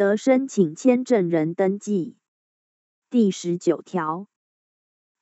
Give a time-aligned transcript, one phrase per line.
[0.00, 2.16] 得申请签证人登记。
[3.10, 4.28] 第十九条，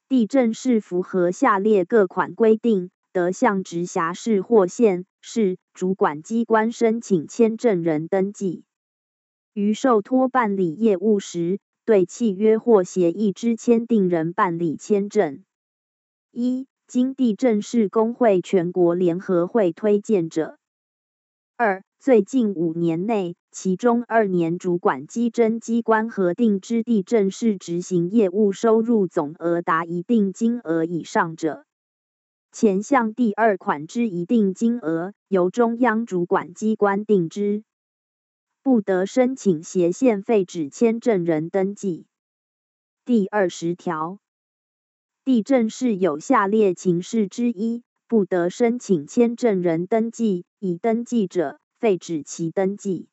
[0.09, 8.63] 地政士符合下列各款规定，得向直辖市或县市主管机关申请签证人登记。
[9.53, 15.43] 于受托办理业务时，对契约或协议之签订人办理签证。
[16.31, 20.57] 一、经地政士工会全国联合会推荐者；
[21.57, 31.67] 二、最近五年内，其中二年主管稽征机关核定之地政士执行业务收入总额达一定金额以上者。
[32.53, 37.65] 前项第二款之一定金额，由中央主管机关定之。
[38.63, 42.07] 不得申请斜线废止签证人登记。
[43.05, 44.21] 第二十条，
[45.25, 53.09] 地政士有下列情事之一，不得申请签证人登记，已登记者废止其登记。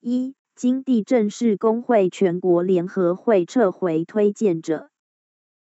[0.00, 4.90] 一、经地政士工会全国联合会撤回推荐者；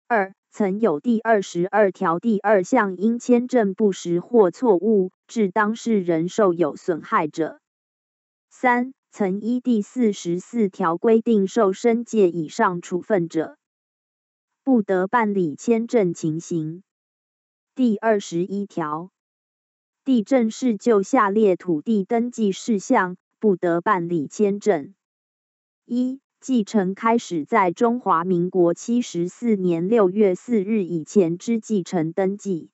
[0.09, 7.61] 二、曾有第二十二条第二项因签证不实或错误致当事人受有损害者。
[8.49, 13.57] 三、曾依第四十四条规定受申诫以上处分者，
[14.65, 16.83] 不得办理签证情形。
[17.77, 19.13] 第二十一条，
[20.05, 24.95] 地政士就下列土地登记事项，不得办理签证：
[25.85, 32.71] 一、继承开始在中华民国七十四年六月四日以前之继承登记；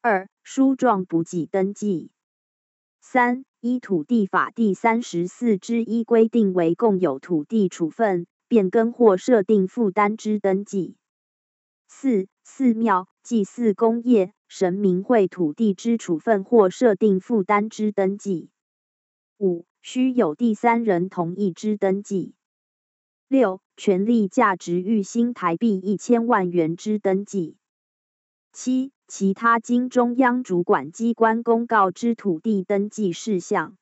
[0.00, 2.10] 二、书状补给登记；
[3.00, 3.44] 三。
[3.66, 10.98] 依土地法第三十四之一规定为共有土地处分、变更或设定负担之登记。
[11.88, 18.50] 四、寺庙、祭祀工业、神明会土地之处分或设定负担之登记。
[19.38, 22.34] 五、需有第三人同意之登记。
[23.28, 27.56] 六、权利价值逾新台币一千万元之登记。
[28.52, 28.92] 七。
[29.06, 33.76] 其他经中央主管机关公告之土地登记事项、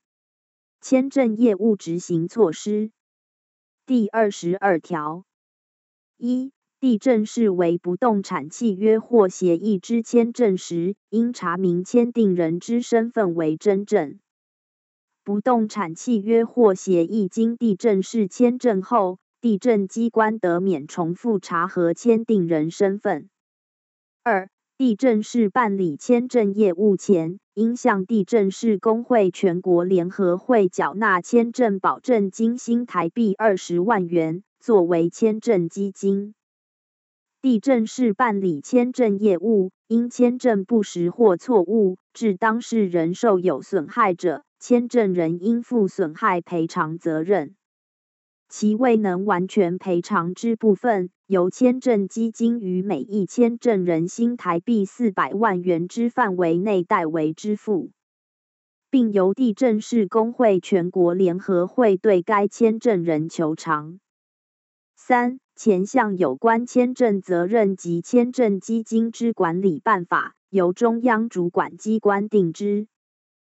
[0.80, 2.90] 签证业务执行措施。
[3.86, 5.24] 第二十二条，
[6.16, 14.18] 一、地政士为不动产契约或协议之签证时，应查明签订人之身份为真正。
[15.22, 23.30] 不动产契约或协议经地政士签证后，地政机关得免重复查核签订人身份。
[24.24, 36.34] 二、地政士办理签证业务前，应向地政士工会全国联合会缴纳签证保证金新台币二十万元，作为签证基金。
[37.42, 47.56] 地政士办理签证业务，因签证不实或错误致当事人受有损害者，签证人应负损害赔偿责任。
[48.48, 57.90] 其未能完全赔偿之部分，由签证基金于每一签证人新台币四百万元之范围内代为支付，
[58.88, 63.98] 并由地震市工会全国联合会对该签证人求偿。
[64.94, 72.88] 三、前项有关签证责任及签证基金之管理办法，由中央主管机关定之。